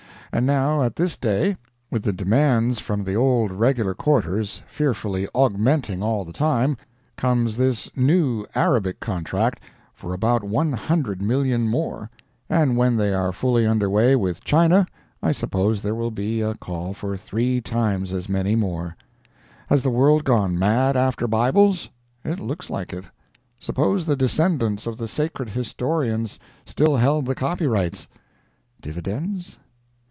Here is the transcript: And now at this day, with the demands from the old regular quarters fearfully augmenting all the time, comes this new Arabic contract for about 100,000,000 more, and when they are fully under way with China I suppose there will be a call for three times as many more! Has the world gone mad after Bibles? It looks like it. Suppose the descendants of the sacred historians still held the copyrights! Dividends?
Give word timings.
And 0.33 0.45
now 0.45 0.81
at 0.81 0.95
this 0.95 1.17
day, 1.17 1.57
with 1.89 2.03
the 2.03 2.13
demands 2.13 2.79
from 2.79 3.03
the 3.03 3.15
old 3.15 3.51
regular 3.51 3.93
quarters 3.93 4.63
fearfully 4.65 5.27
augmenting 5.33 6.01
all 6.01 6.23
the 6.23 6.31
time, 6.31 6.77
comes 7.17 7.57
this 7.57 7.89
new 7.97 8.45
Arabic 8.55 9.01
contract 9.01 9.59
for 9.93 10.13
about 10.13 10.41
100,000,000 10.41 11.67
more, 11.67 12.09
and 12.49 12.77
when 12.77 12.95
they 12.95 13.13
are 13.13 13.33
fully 13.33 13.67
under 13.67 13.89
way 13.89 14.15
with 14.15 14.39
China 14.41 14.87
I 15.21 15.33
suppose 15.33 15.81
there 15.81 15.95
will 15.95 16.11
be 16.11 16.39
a 16.39 16.55
call 16.55 16.93
for 16.93 17.17
three 17.17 17.59
times 17.59 18.13
as 18.13 18.29
many 18.29 18.55
more! 18.55 18.95
Has 19.67 19.83
the 19.83 19.89
world 19.89 20.23
gone 20.23 20.57
mad 20.57 20.95
after 20.95 21.27
Bibles? 21.27 21.89
It 22.23 22.39
looks 22.39 22.69
like 22.69 22.93
it. 22.93 23.03
Suppose 23.59 24.05
the 24.05 24.15
descendants 24.15 24.87
of 24.87 24.97
the 24.97 25.09
sacred 25.09 25.49
historians 25.49 26.39
still 26.65 26.95
held 26.95 27.25
the 27.25 27.35
copyrights! 27.35 28.07
Dividends? 28.81 29.59